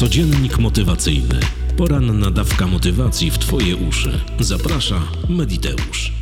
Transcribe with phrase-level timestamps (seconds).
[0.00, 1.40] Codziennik motywacyjny.
[1.76, 4.20] Poranna dawka motywacji w Twoje uszy.
[4.38, 6.12] Zaprasza Mediteusz.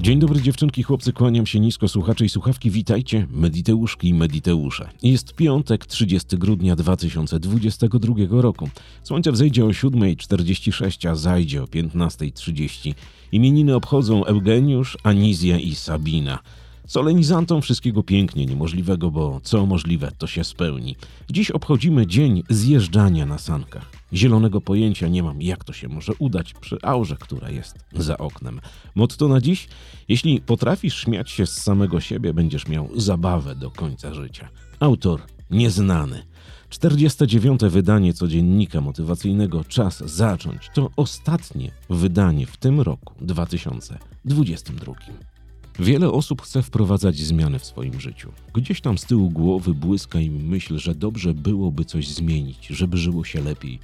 [0.00, 4.88] Dzień dobry dziewczynki, chłopcy, kłaniam się nisko, słuchacze i słuchawki, witajcie, Mediteuszki i Mediteusze.
[5.02, 8.68] Jest piątek, 30 grudnia 2022 roku.
[9.02, 12.94] Słońce wzejdzie o 7.46, a zajdzie o 15.30.
[13.32, 16.38] Imieniny obchodzą Eugeniusz, Anizja i Sabina.
[16.86, 20.96] Solenizantom wszystkiego pięknie niemożliwego, bo co możliwe, to się spełni.
[21.30, 23.90] Dziś obchodzimy dzień zjeżdżania na sankach.
[24.12, 28.60] Zielonego pojęcia nie mam, jak to się może udać przy aurze, która jest za oknem.
[28.94, 29.68] Motto na dziś:
[30.08, 34.48] jeśli potrafisz śmiać się z samego siebie, będziesz miał zabawę do końca życia.
[34.80, 36.22] Autor nieznany.
[36.68, 37.60] 49.
[37.60, 45.31] wydanie codziennika motywacyjnego Czas zacząć to ostatnie wydanie w tym roku 2022.
[45.78, 48.32] Wiele osób chce wprowadzać zmiany w swoim życiu.
[48.54, 53.24] Gdzieś tam z tyłu głowy błyska im myśl, że dobrze byłoby coś zmienić, żeby żyło
[53.24, 53.78] się lepiej,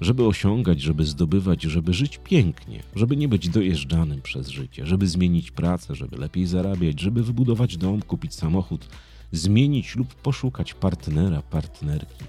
[0.00, 5.50] żeby osiągać, żeby zdobywać, żeby żyć pięknie, żeby nie być dojeżdżanym przez życie, żeby zmienić
[5.50, 8.88] pracę, żeby lepiej zarabiać, żeby wybudować dom, kupić samochód,
[9.32, 12.24] zmienić lub poszukać partnera, partnerki.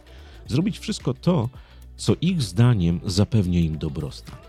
[0.47, 1.50] Zrobić wszystko to,
[1.97, 4.45] co ich zdaniem zapewnia im dobrostan.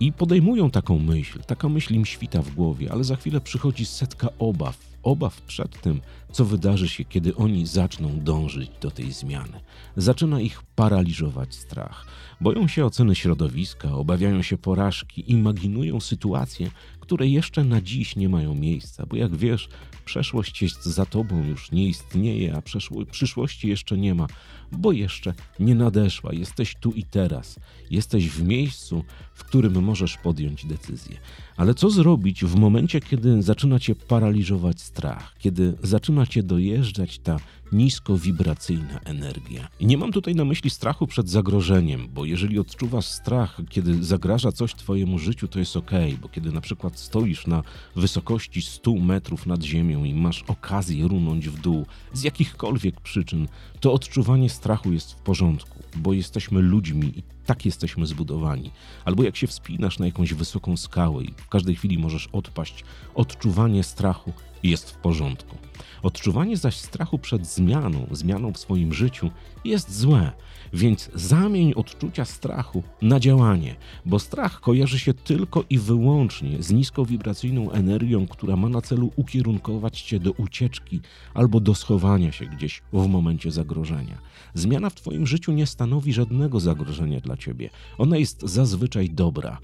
[0.00, 4.28] I podejmują taką myśl, taka myśl im świta w głowie, ale za chwilę przychodzi setka
[4.38, 4.78] obaw.
[5.02, 6.00] Obaw przed tym,
[6.32, 9.60] co wydarzy się, kiedy oni zaczną dążyć do tej zmiany.
[9.96, 12.06] Zaczyna ich paraliżować strach.
[12.40, 18.54] Boją się oceny środowiska, obawiają się porażki, imaginują sytuacje, które jeszcze na dziś nie mają
[18.54, 19.68] miejsca, bo jak wiesz,
[20.04, 22.62] przeszłość jest za tobą, już nie istnieje, a
[23.10, 24.26] przyszłości jeszcze nie ma,
[24.72, 26.32] bo jeszcze nie nadeszła.
[26.32, 27.60] Jesteś tu i teraz.
[27.90, 31.16] Jesteś w miejscu, w którym możesz podjąć decyzję.
[31.56, 34.97] Ale co zrobić w momencie, kiedy zaczyna cię paraliżować strach,
[35.38, 37.36] kiedy zaczyna cię dojeżdżać ta
[37.72, 39.68] niskowibracyjna energia?
[39.80, 44.52] I nie mam tutaj na myśli strachu przed zagrożeniem, bo jeżeli odczuwasz strach, kiedy zagraża
[44.52, 45.90] coś twojemu życiu, to jest ok,
[46.22, 47.62] bo kiedy na przykład stoisz na
[47.96, 53.48] wysokości 100 metrów nad ziemią i masz okazję runąć w dół z jakichkolwiek przyczyn,
[53.80, 58.70] to odczuwanie strachu jest w porządku, bo jesteśmy ludźmi i tak jesteśmy zbudowani.
[59.04, 63.82] Albo jak się wspinasz na jakąś wysoką skałę i w każdej chwili możesz odpaść, odczuwanie
[63.82, 65.56] strachu jest w porządku.
[66.02, 69.30] Odczuwanie zaś strachu przed zmianą, zmianą w swoim życiu
[69.64, 70.32] jest złe,
[70.72, 73.76] więc zamień odczucia strachu na działanie,
[74.06, 80.00] bo strach kojarzy się tylko i wyłącznie z niskowibracyjną energią, która ma na celu ukierunkować
[80.00, 81.00] cię do ucieczki
[81.34, 84.18] albo do schowania się gdzieś w momencie zagrożenia.
[84.54, 87.70] Zmiana w twoim życiu nie stanowi żadnego zagrożenia dla ciebie.
[87.98, 89.58] Ona jest zazwyczaj dobra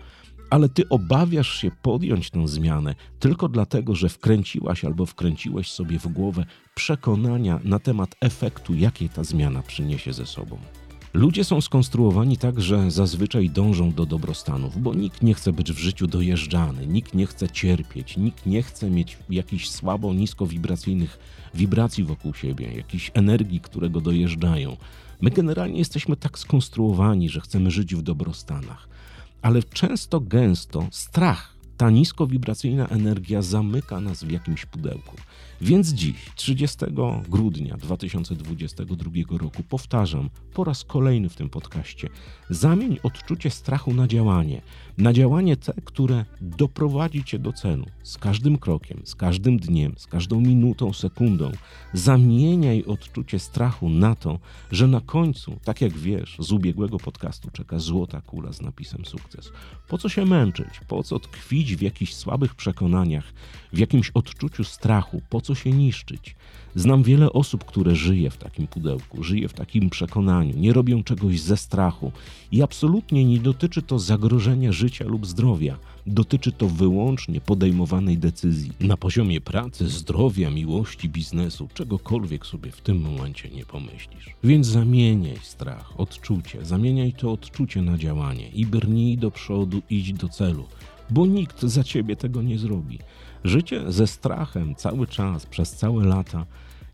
[0.51, 6.09] ale ty obawiasz się podjąć tę zmianę tylko dlatego, że wkręciłaś albo wkręciłeś sobie w
[6.09, 6.45] głowę
[6.75, 10.59] przekonania na temat efektu, jakie ta zmiana przyniesie ze sobą.
[11.15, 15.79] Ludzie są skonstruowani tak, że zazwyczaj dążą do dobrostanów, bo nikt nie chce być w
[15.79, 21.19] życiu dojeżdżany, nikt nie chce cierpieć, nikt nie chce mieć jakichś słabo niskowibracyjnych
[21.55, 24.77] wibracji wokół siebie, jakiejś energii, które go dojeżdżają.
[25.21, 28.89] My generalnie jesteśmy tak skonstruowani, że chcemy żyć w dobrostanach
[29.45, 35.17] ale często gęsto strach, ta niskowibracyjna energia zamyka nas w jakimś pudełku.
[35.61, 36.79] Więc dziś, 30
[37.29, 42.09] grudnia 2022 roku, powtarzam po raz kolejny w tym podcaście:
[42.51, 44.63] zamień odczucie strachu na działanie.
[44.99, 47.87] Na działanie te, które doprowadzi cię do celu.
[48.03, 51.53] Z każdym krokiem, z każdym dniem, z każdą minutą, sekundą.
[51.93, 54.39] Zamieniaj odczucie strachu na to,
[54.73, 59.53] że na końcu, tak jak wiesz, z ubiegłego podcastu czeka złota kula z napisem sukces.
[59.89, 60.81] Po co się męczyć?
[60.89, 63.33] Po co tkwić w jakichś słabych przekonaniach,
[63.73, 65.23] w jakimś odczuciu strachu?
[65.31, 66.37] Po co się niszczyć?
[66.75, 71.41] Znam wiele osób, które żyje w takim pudełku, żyje w takim przekonaniu, nie robią czegoś
[71.41, 72.13] ze strachu
[72.53, 75.79] i absolutnie nie dotyczy to zagrożenia życia lub zdrowia.
[76.07, 83.01] Dotyczy to wyłącznie podejmowanej decyzji na poziomie pracy, zdrowia, miłości, biznesu, czegokolwiek sobie w tym
[83.01, 84.31] momencie nie pomyślisz.
[84.45, 90.29] Więc zamieniaj strach, odczucie, zamieniaj to odczucie na działanie i brnij do przodu, idź do
[90.29, 90.65] celu,
[91.11, 92.99] bo nikt za ciebie tego nie zrobi.
[93.45, 96.47] Życie ze strachem cały czas, przez całe lata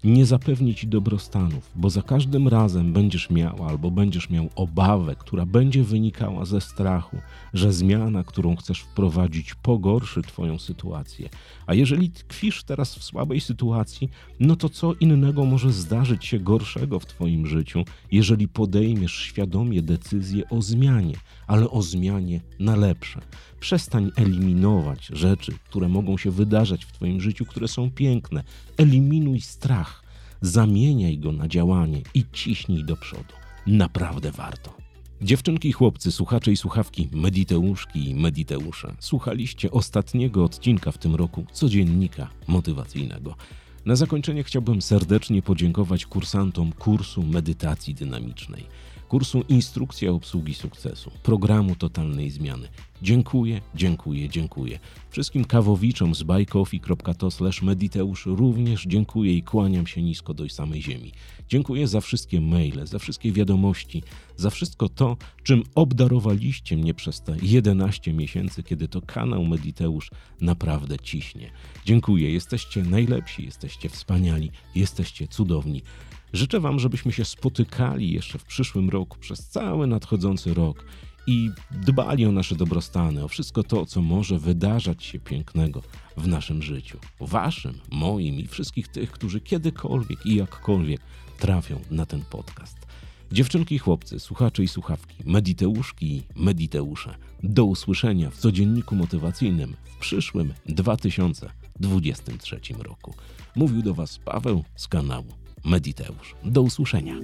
[0.05, 5.47] nie zapewni ci dobrostanów, bo za każdym razem będziesz miał albo będziesz miał obawę, która
[5.47, 7.17] będzie wynikała ze strachu,
[7.55, 11.29] że zmiana, którą chcesz wprowadzić, pogorszy twoją sytuację.
[11.67, 14.11] A jeżeli tkwisz teraz w słabej sytuacji,
[14.41, 20.49] no to co innego może zdarzyć się gorszego w twoim życiu, jeżeli podejmiesz świadomie decyzję
[20.49, 21.15] o zmianie,
[21.47, 23.21] ale o zmianie na lepsze.
[23.61, 28.43] Przestań eliminować rzeczy, które mogą się wydarzać w Twoim życiu, które są piękne.
[28.77, 29.90] Eliminuj strach,
[30.41, 33.35] zamieniaj go na działanie i ciśnij do przodu.
[33.67, 34.81] naprawdę warto.
[35.23, 42.29] Dziewczynki chłopcy, słuchacze i słuchawki, mediteuszki i mediteusze, słuchaliście ostatniego odcinka w tym roku codziennika
[42.47, 43.35] motywacyjnego.
[43.87, 48.65] Na zakończenie chciałbym serdecznie podziękować kursantom kursu medytacji dynamicznej,
[49.11, 52.69] kursu Instrukcja obsługi sukcesu, programu totalnej zmiany.
[53.03, 54.79] Dziękuję, dziękuję, dziękuję.
[55.11, 57.29] Wszystkim kawowiczom z buycoffee.to
[57.63, 61.13] mediteusz również dziękuję i kłaniam się nisko do samej ziemi.
[61.49, 64.03] Dziękuję za wszystkie maile, za wszystkie wiadomości,
[64.37, 70.11] za wszystko to, czym obdarowaliście mnie przez te 11 miesięcy, kiedy to kanał Mediteusz
[70.41, 71.51] naprawdę ciśnie.
[71.85, 75.83] Dziękuję, jesteście najlepsi, jesteście wspaniali, jesteście cudowni.
[76.33, 80.85] Życzę Wam, żebyśmy się spotykali jeszcze w przyszłym roku, przez cały nadchodzący rok
[81.27, 85.83] i dbali o nasze dobrostany, o wszystko to, co może wydarzać się pięknego
[86.17, 86.99] w naszym życiu.
[87.21, 91.01] Waszym, moim i wszystkich tych, którzy kiedykolwiek i jakkolwiek
[91.39, 92.77] trafią na ten podcast.
[93.33, 99.97] Dziewczynki i chłopcy, słuchacze i słuchawki, mediteuszki i mediteusze, do usłyszenia w codzienniku motywacyjnym w
[99.99, 103.15] przyszłym 2023 roku.
[103.57, 106.35] Mówił do Was Paweł z kanału Mediteusz.
[106.45, 107.15] Do usłyszenia.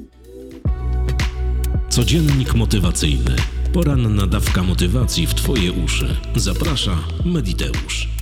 [1.89, 3.37] Codziennik motywacyjny.
[3.73, 6.17] Poranna dawka motywacji w Twoje uszy.
[6.37, 8.16] Zaprasza Mediteusz.